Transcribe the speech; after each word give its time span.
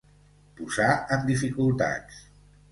Posar 0.59 0.87
en 1.17 1.29
dificultats. 1.29 2.21